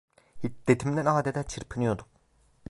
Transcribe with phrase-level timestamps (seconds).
[0.41, 2.05] Hiddetimden adeta çırpınıyordum.